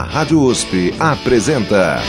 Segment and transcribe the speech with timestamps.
[0.00, 2.00] A Rádio USP apresenta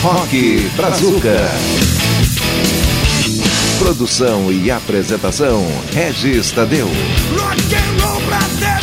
[0.00, 1.36] Rock Brazuca.
[3.78, 5.60] Produção e apresentação
[5.92, 6.86] Regis Tadeu.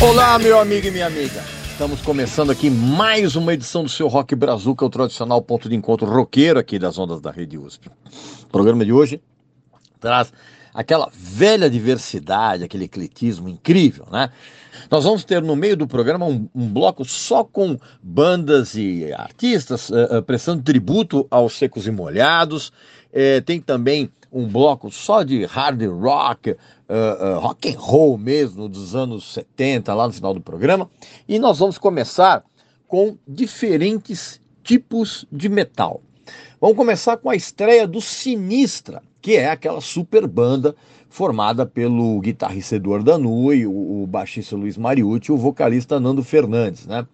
[0.00, 1.42] Olá, meu amigo e minha amiga.
[1.72, 6.06] Estamos começando aqui mais uma edição do seu Rock Brazuca, o tradicional ponto de encontro
[6.06, 7.90] roqueiro aqui das ondas da Rede USP.
[8.44, 9.20] O programa de hoje
[9.98, 10.32] traz
[10.72, 14.30] aquela velha diversidade, aquele ecletismo incrível, né?
[14.90, 19.88] Nós vamos ter no meio do programa um, um bloco só com bandas e artistas
[19.88, 22.72] uh, uh, prestando tributo aos secos e molhados.
[23.12, 26.56] Uh, tem também um bloco só de hard rock,
[27.40, 30.88] rock and roll mesmo, dos anos 70, lá no final do programa.
[31.28, 32.44] E nós vamos começar
[32.86, 36.00] com diferentes tipos de metal.
[36.60, 40.76] Vamos começar com a estreia do Sinistra, que é aquela super banda
[41.10, 46.86] formada pelo guitarrista Eduardo Danui, o, o baixista Luiz Mariucci e o vocalista Nando Fernandes,
[46.86, 47.06] né?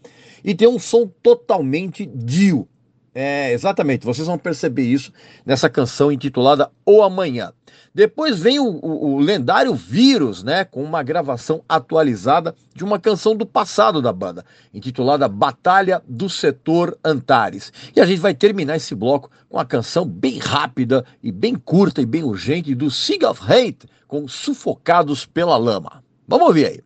[0.44, 2.68] E tem um som totalmente dio.
[3.14, 5.10] É, exatamente, vocês vão perceber isso
[5.44, 7.52] nessa canção intitulada O Amanhã.
[7.96, 13.34] Depois vem o, o, o, lendário Vírus, né, com uma gravação atualizada de uma canção
[13.34, 14.44] do passado da banda,
[14.74, 17.72] intitulada Batalha do Setor Antares.
[17.96, 22.02] E a gente vai terminar esse bloco com a canção bem rápida e bem curta
[22.02, 26.04] e bem urgente do Sig of Hate, com Sufocados pela Lama.
[26.28, 26.85] Vamos ouvir aí.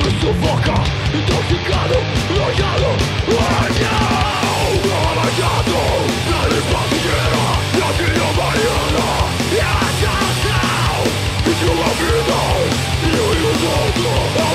[0.00, 0.30] You.
[0.30, 0.80] are
[1.12, 1.98] Intoxicado,
[2.36, 2.90] rayado,
[3.28, 4.80] bañado
[5.10, 5.82] Aballado,
[6.30, 7.44] nadie patillera
[7.80, 8.28] Latino
[11.44, 12.40] Y tu vida,
[13.02, 14.49] y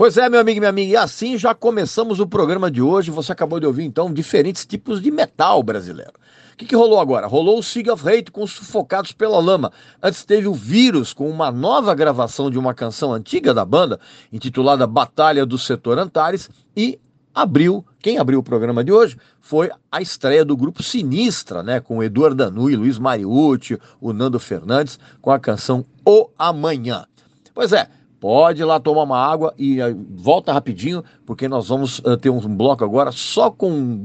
[0.00, 3.10] Pois é, meu amigo e minha amiga, e assim já começamos o programa de hoje.
[3.10, 6.14] Você acabou de ouvir então diferentes tipos de metal brasileiro.
[6.54, 7.26] O que, que rolou agora?
[7.26, 9.70] Rolou o Sig of Hate com Sufocados pela Lama.
[10.02, 14.00] Antes teve o Vírus com uma nova gravação de uma canção antiga da banda,
[14.32, 16.98] intitulada Batalha do Setor Antares, e
[17.34, 22.02] abriu, quem abriu o programa de hoje foi a estreia do grupo Sinistra, né, com
[22.02, 27.04] Eduardo Danui, Luiz Mariucci, o Nando Fernandes, com a canção O Amanhã.
[27.52, 27.86] Pois é,
[28.20, 32.28] Pode ir lá tomar uma água e uh, volta rapidinho, porque nós vamos uh, ter
[32.28, 33.96] um bloco agora só com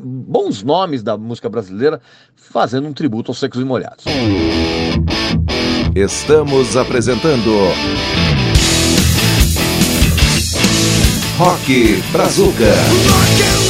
[0.00, 2.00] bons nomes da música brasileira,
[2.36, 4.04] fazendo um tributo aos secos e molhados.
[5.96, 7.50] Estamos apresentando
[11.36, 13.63] Rock Brazuca.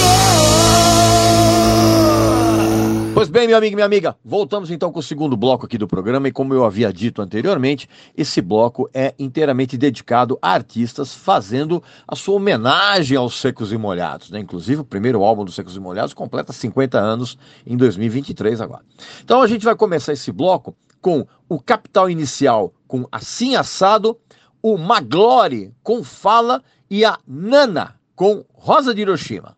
[3.15, 5.87] Pois bem, meu amigo e minha amiga, voltamos então com o segundo bloco aqui do
[5.87, 11.81] programa e como eu havia dito anteriormente, esse bloco é inteiramente dedicado a artistas fazendo
[12.09, 14.41] a sua homenagem aos Secos e Molhados, né?
[14.41, 18.83] Inclusive o primeiro álbum dos Secos e Molhados completa 50 anos em 2023 agora.
[19.23, 24.19] Então a gente vai começar esse bloco com o Capital Inicial com Assim Assado,
[24.61, 29.57] o Maglore com Fala e a Nana com Rosa de Hiroshima.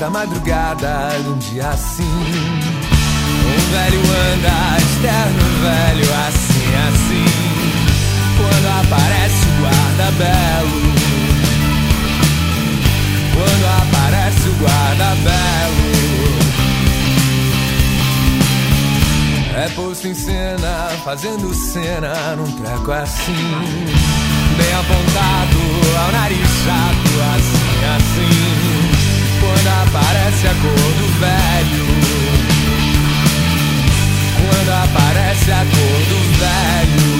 [0.00, 2.02] Da madrugada num dia assim.
[2.02, 7.28] Um velho anda externo, velho assim, assim.
[8.38, 10.80] Quando aparece o guarda belo.
[13.34, 15.90] Quando aparece o guarda belo.
[19.54, 23.54] É posto em cena, fazendo cena num treco assim.
[24.56, 25.58] Bem apontado
[25.98, 28.59] ao nariz chato, assim, assim
[29.60, 31.86] quando aparece a cor do velho.
[34.36, 37.10] Quando aparece a cor do velho.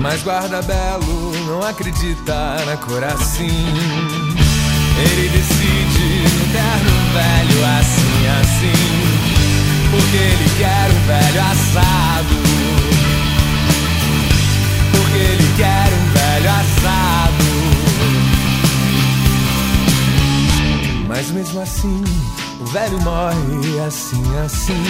[0.00, 1.35] Mas guarda belo
[1.68, 3.66] acredita na cor assim.
[4.98, 8.80] Ele decide no terno velho assim, assim.
[9.90, 12.36] Porque ele quer um velho assado.
[14.92, 17.46] Porque ele quer um velho assado.
[21.08, 22.04] Mas mesmo assim,
[22.60, 24.82] o velho morre assim, assim.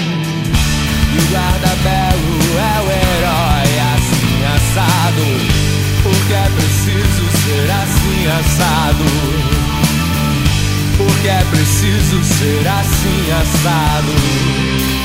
[1.13, 5.76] E o guarda-belo é o herói assim, assado.
[6.07, 9.05] Porque é preciso ser assim assado.
[10.97, 14.96] Porque é preciso ser assim assado.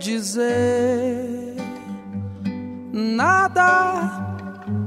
[0.00, 1.54] Dizer,
[2.90, 4.38] nada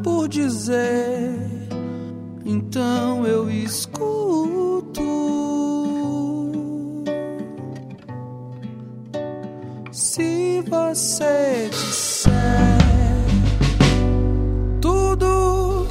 [0.03, 1.37] por dizer,
[2.43, 5.01] então eu escuto.
[9.91, 12.31] Se você disser
[14.81, 15.87] tudo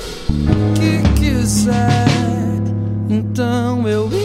[0.74, 2.08] que quiser,
[3.08, 4.21] então eu escuto.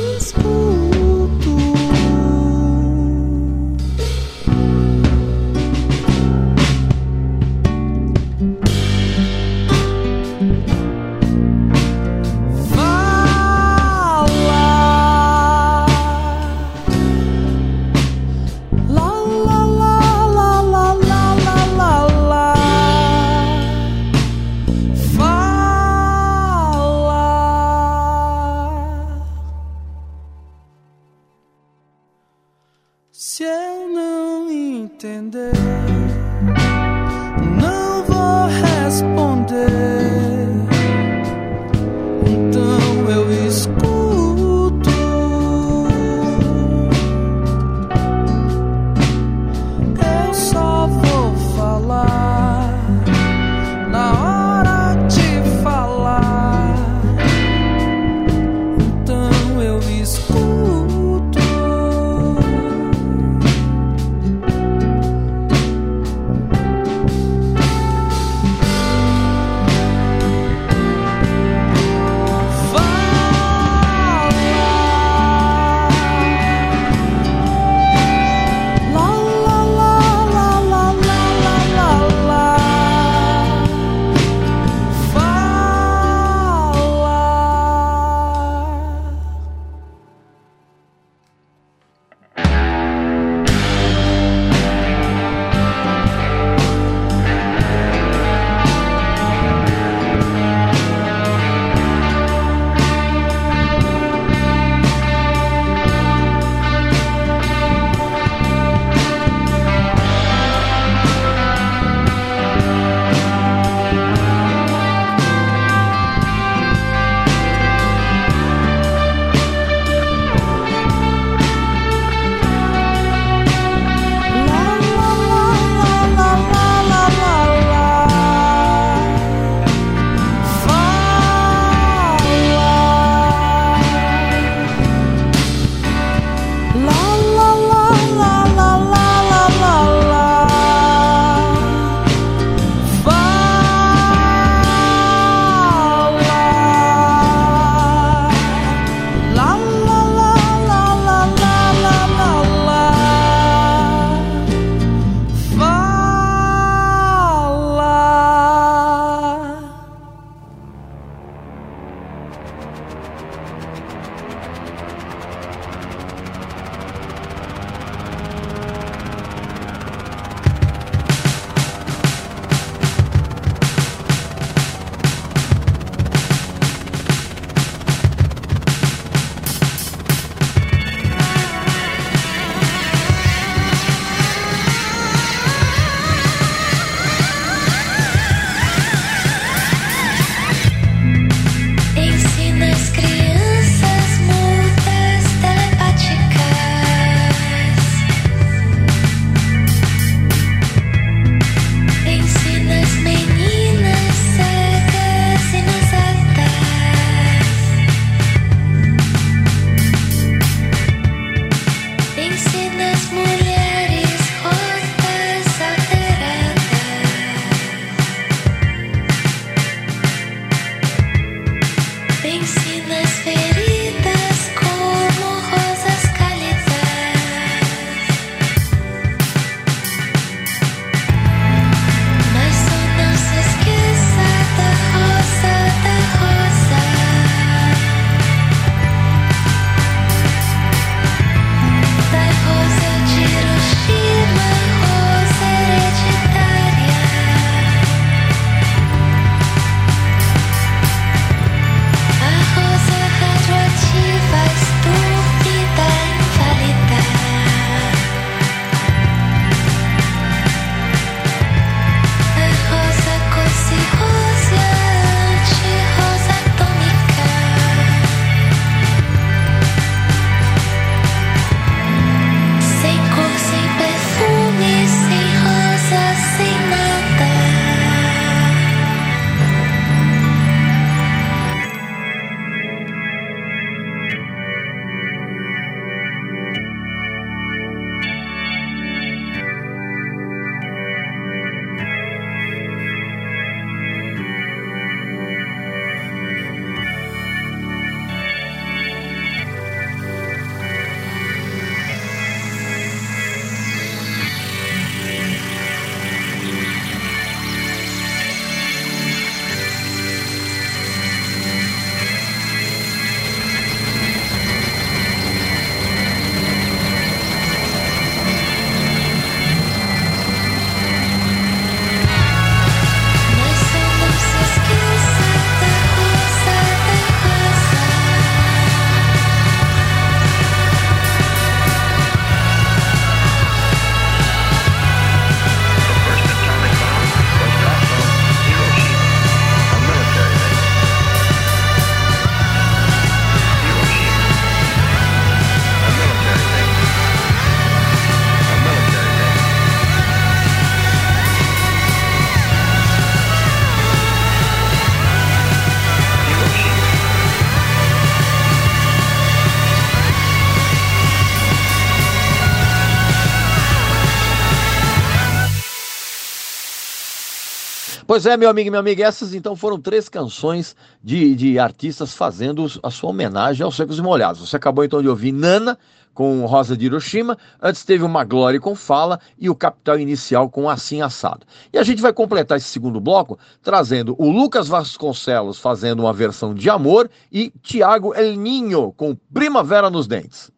[368.18, 372.16] Pois é, meu amigo e minha amiga, essas então foram três canções de, de artistas
[372.16, 374.42] fazendo a sua homenagem aos Secos e Molhados.
[374.42, 375.78] Você acabou então de ouvir Nana
[376.16, 380.68] com Rosa de Hiroshima, antes teve uma Glória com Fala e o Capital Inicial com
[380.68, 381.46] Assim Assado.
[381.72, 386.56] E a gente vai completar esse segundo bloco trazendo o Lucas Vasconcelos fazendo uma versão
[386.56, 390.50] de Amor e Tiago El Ninho com Primavera nos Dentes.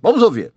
[0.00, 0.50] Vamos ouvir.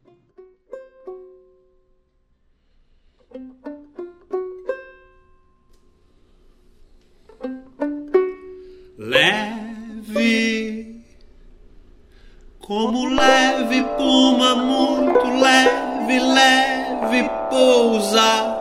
[16.18, 18.59] Leve, leve pousa.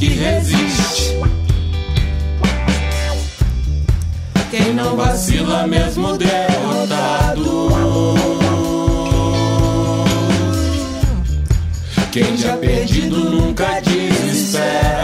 [0.00, 1.20] que resiste.
[4.50, 7.68] Quem não vacila, mesmo derrotado.
[12.10, 14.99] Quem já perdido nunca desespera.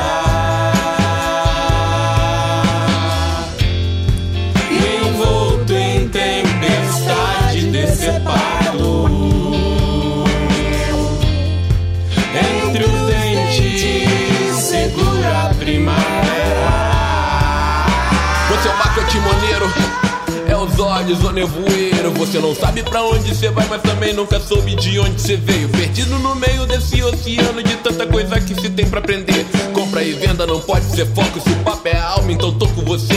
[20.96, 22.10] Olhos, o nevoeiro.
[22.12, 25.68] Você não sabe pra onde você vai, mas também nunca soube de onde você veio.
[25.68, 29.46] Perdido no meio desse oceano de tanta coisa que se tem pra aprender.
[29.72, 32.82] Compra e venda não pode ser foco, se o papo é alma, então tô com
[32.82, 33.14] você.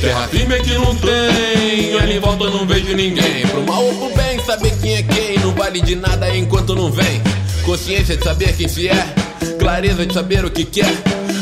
[0.00, 3.46] Terra firme é que não tem, ali em volta eu não vejo ninguém.
[3.46, 6.90] Pro mal ou pro bem, saber quem é quem não vale de nada enquanto não
[6.90, 7.22] vem.
[7.64, 9.14] Consciência de saber quem se é,
[9.58, 10.92] clareza de saber o que quer.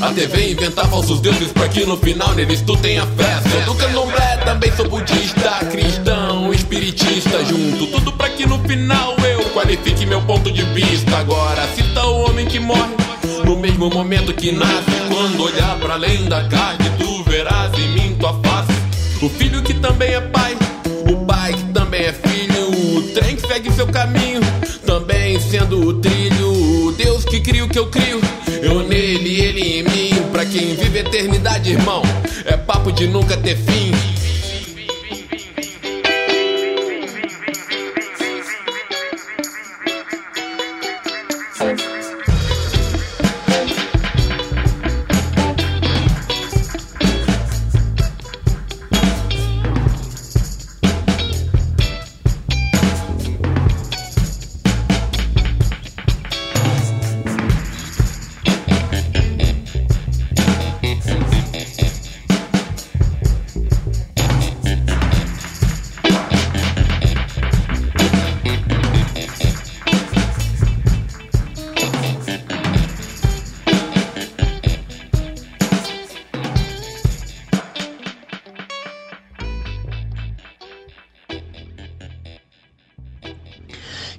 [0.01, 3.51] A TV inventar falsos deuses pra que no final neles tu tenha fé.
[3.51, 7.87] Sou do candomblé, também sou budista, cristão, espiritista junto.
[7.89, 11.19] Tudo pra que no final eu qualifique meu ponto de vista.
[11.19, 12.95] Agora cita o homem que morre
[13.45, 14.91] no mesmo momento que nasce.
[15.09, 18.73] Quando olhar pra além da carne, tu verás em mim tua face.
[19.21, 20.57] O filho que também é pai,
[21.11, 22.97] o pai que também é filho.
[22.97, 24.41] O trem que segue seu caminho,
[25.43, 26.87] sendo o trilho.
[26.87, 28.21] O Deus que cria o que eu crio,
[28.63, 30.23] eu nele, ele em mim.
[30.31, 32.03] Pra quem vive eternidade, irmão,
[32.45, 34.12] é papo de nunca ter fim.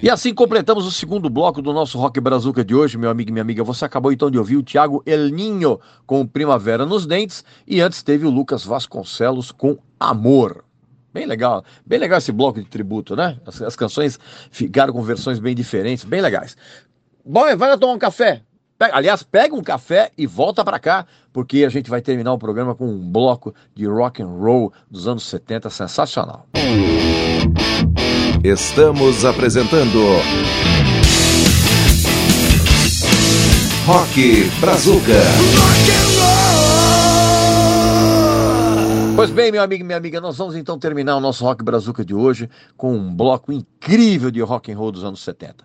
[0.04, 3.32] E assim completamos o segundo bloco do nosso Rock Brazuca de hoje, meu amigo e
[3.32, 3.64] minha amiga.
[3.64, 8.02] Você acabou então de ouvir o Thiago El Ninho com Primavera nos Dentes e antes
[8.02, 10.62] teve o Lucas Vasconcelos com Amor.
[11.10, 13.38] Bem legal, bem legal esse bloco de tributo, né?
[13.46, 16.54] As, as canções ficaram com versões bem diferentes, bem legais.
[17.24, 18.42] Bom, vai lá tomar um café.
[18.78, 22.38] Pega- aliás, pega um café e volta pra cá, porque a gente vai terminar o
[22.38, 26.46] programa com um bloco de rock and roll dos anos 70 sensacional.
[28.44, 29.98] Estamos apresentando
[33.86, 35.22] Rock Brazuca.
[39.16, 42.04] Pois bem, meu amigo e minha amiga, nós vamos então terminar o nosso Rock Brazuca
[42.04, 45.64] de hoje com um bloco incrível de rock and roll dos anos 70.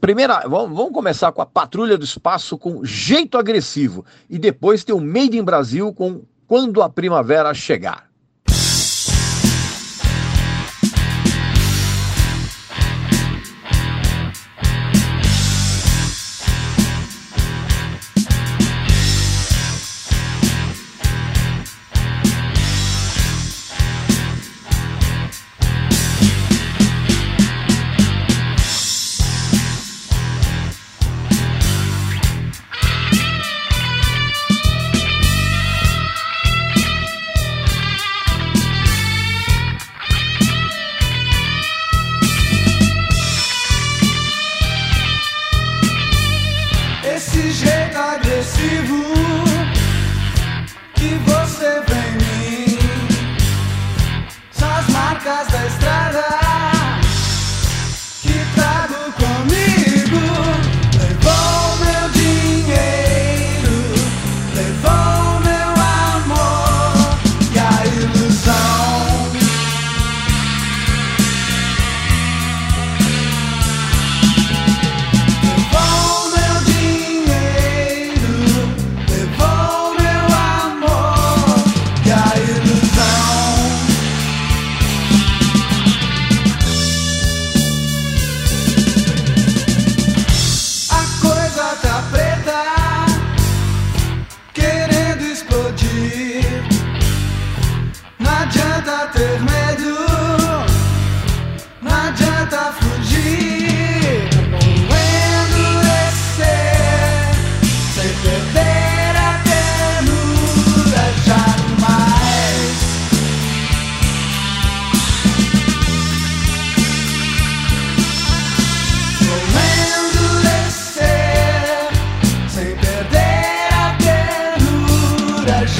[0.00, 5.00] Primeira, vamos, começar com a Patrulha do Espaço com Jeito Agressivo e depois tem o
[5.00, 8.09] Made in Brasil com Quando a Primavera Chegar.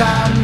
[0.01, 0.40] time.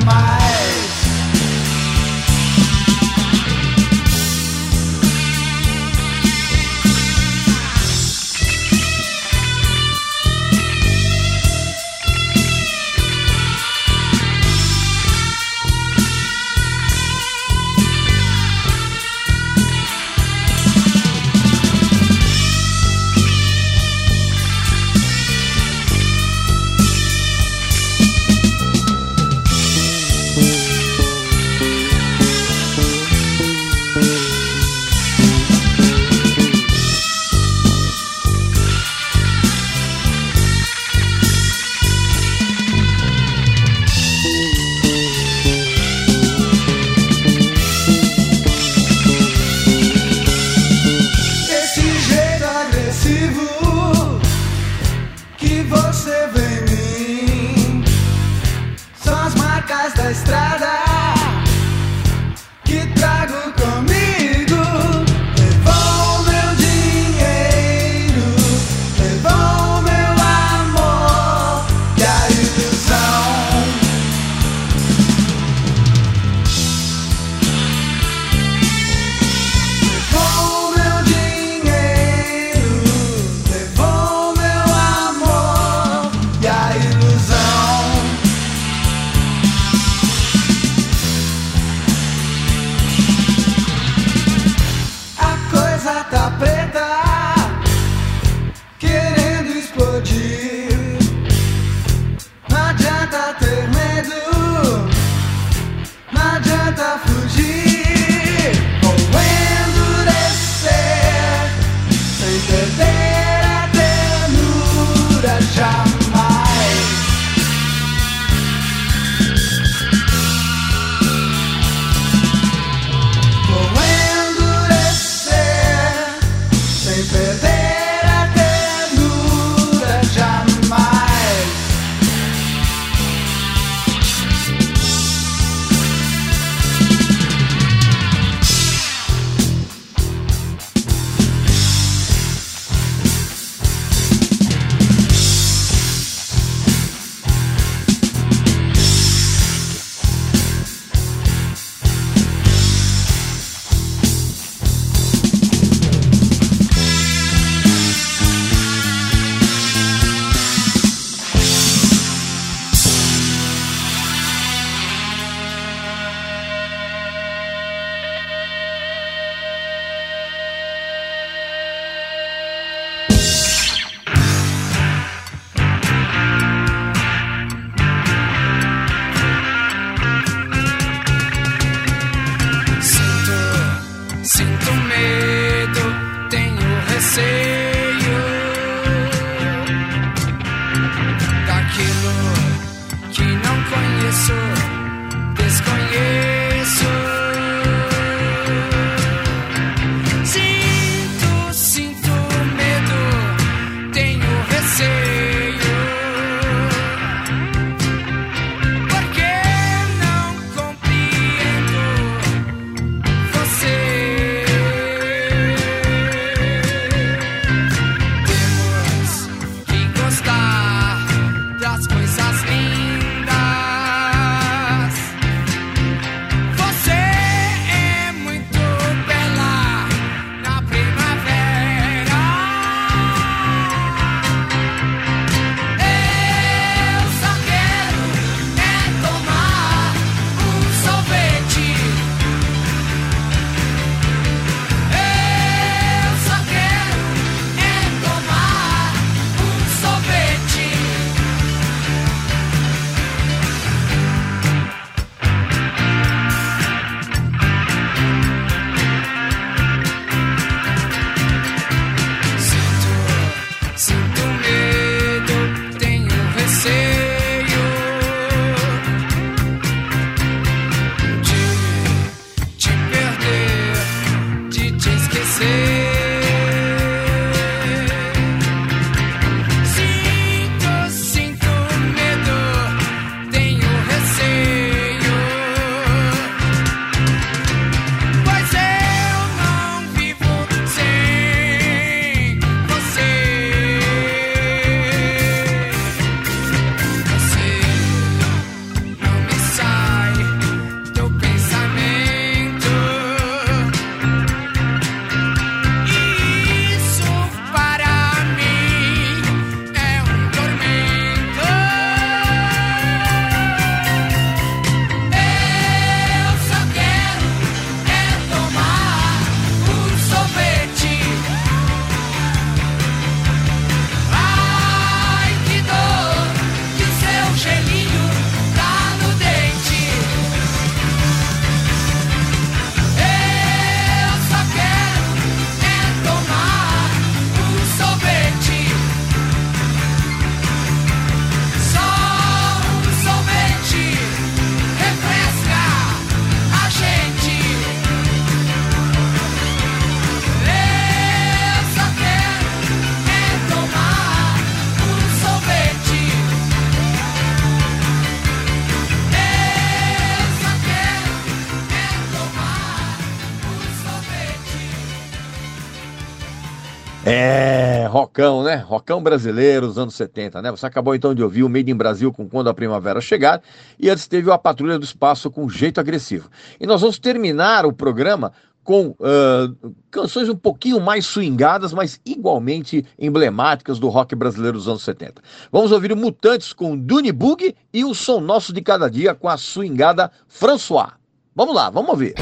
[368.17, 368.57] Rockão, né?
[368.57, 370.51] Rockão brasileiro, os anos 70, né?
[370.51, 373.43] Você acabou então de ouvir o Made in Brasil com Quando a Primavera Chegar
[373.79, 376.31] e antes teve a Patrulha do Espaço com Jeito Agressivo.
[376.59, 378.33] E nós vamos terminar o programa
[378.65, 384.83] com uh, canções um pouquinho mais swingadas, mas igualmente emblemáticas do rock brasileiro dos anos
[384.83, 385.23] 70.
[385.53, 389.29] Vamos ouvir o Mutantes com Dune Bug e o Som Nosso de Cada Dia com
[389.29, 390.93] a swingada François.
[391.35, 392.15] Vamos lá, vamos ouvir.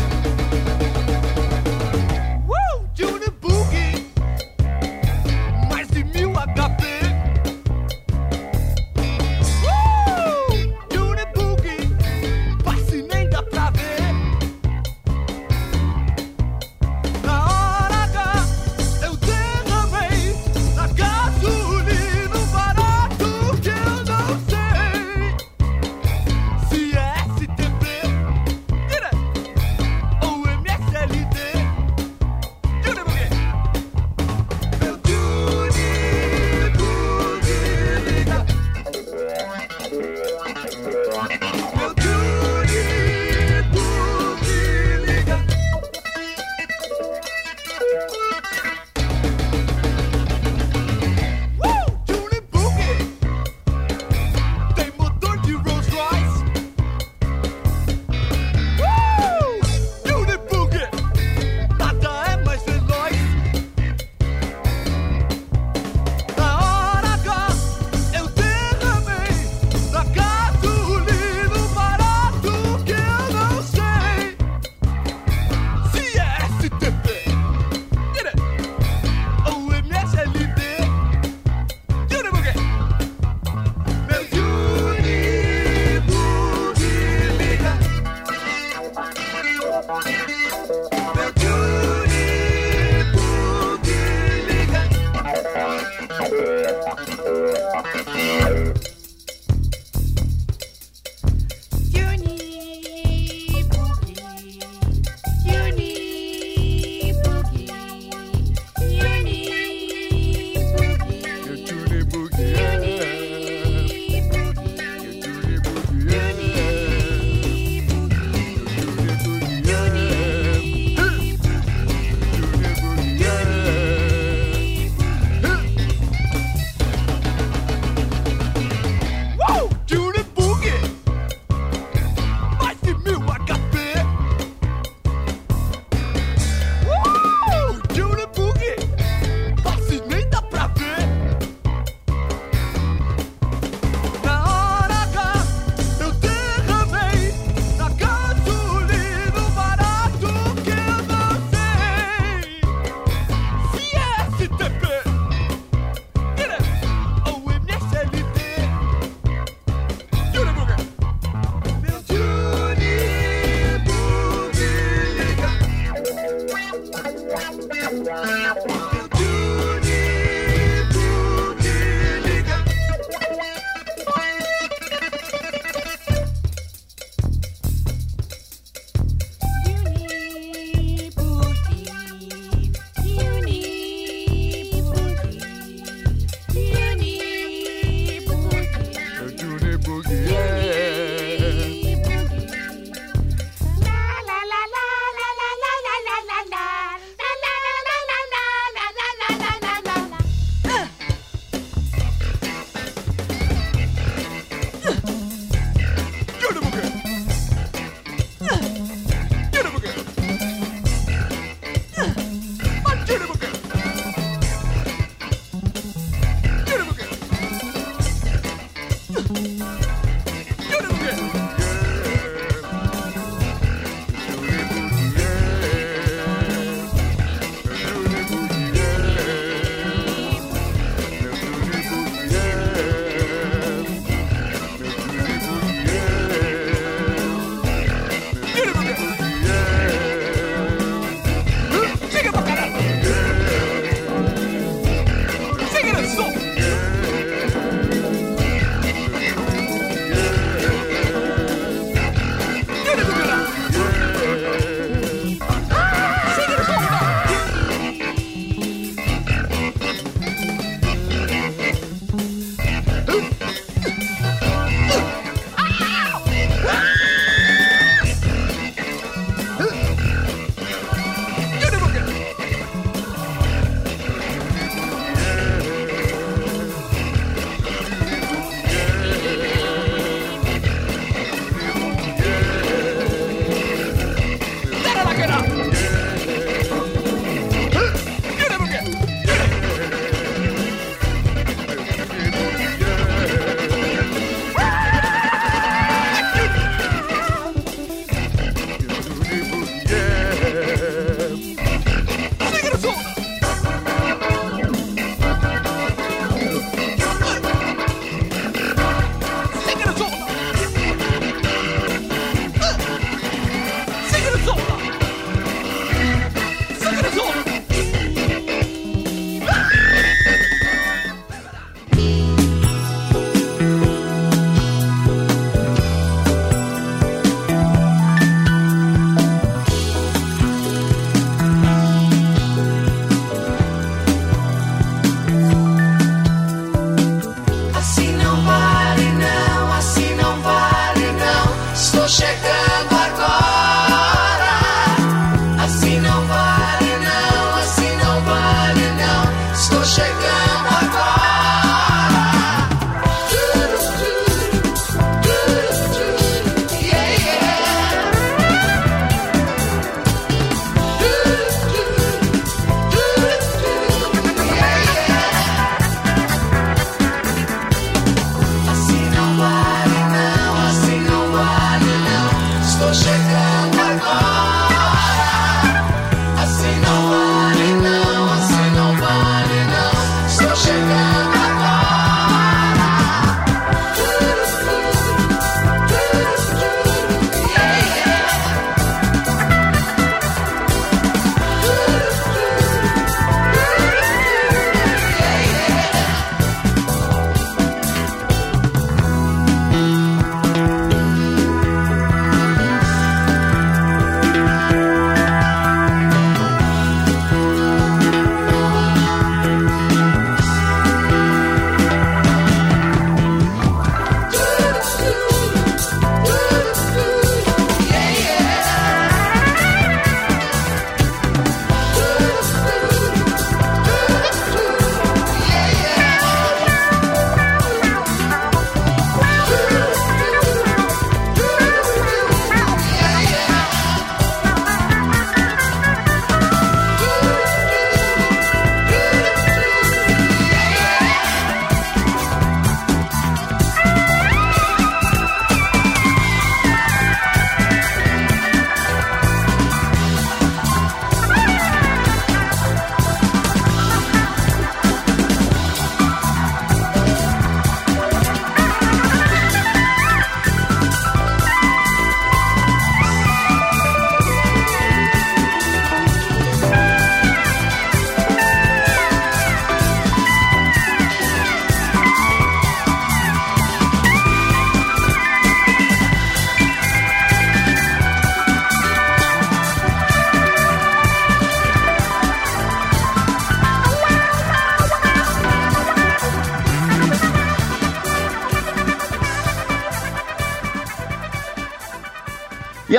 [342.07, 342.44] Shake.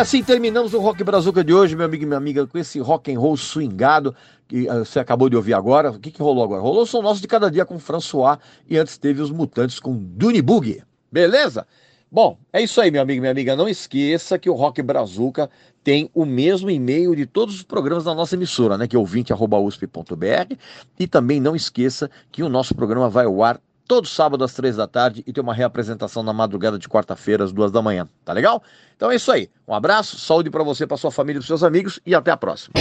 [0.05, 3.11] Assim terminamos o Rock Brazuca de hoje, meu amigo e minha amiga, com esse rock
[3.11, 4.15] and roll swingado
[4.47, 5.89] que ah, você acabou de ouvir agora.
[5.89, 6.61] O que, que rolou agora?
[6.61, 8.37] Rolou o som nosso de cada dia com François
[8.69, 10.83] e antes teve os Mutantes com Duni Boogie.
[11.11, 11.65] Beleza?
[12.11, 13.55] Bom, é isso aí, meu amigo e minha amiga.
[13.55, 15.49] Não esqueça que o Rock Brazuca
[15.83, 18.87] tem o mesmo e-mail de todos os programas da nossa emissora, né?
[18.87, 20.55] Que é ouvinte.usp.br.
[20.99, 24.75] E também não esqueça que o nosso programa vai ao ar todo sábado às três
[24.75, 28.07] da tarde e tem uma reapresentação na madrugada de quarta-feira às duas da manhã.
[28.23, 28.61] Tá legal?
[28.95, 29.49] Então é isso aí.
[29.67, 32.37] Um abraço, saúde para você, para sua família e para seus amigos e até a
[32.37, 32.73] próxima.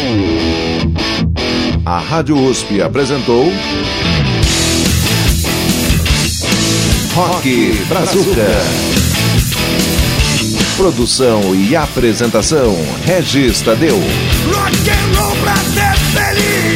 [1.87, 3.45] A Rádio USP apresentou.
[7.15, 8.47] Rock Brazuca.
[10.77, 12.75] Produção e apresentação:
[13.05, 13.97] Regis Tadeu.
[13.97, 16.74] Rock and roll pra ser feliz.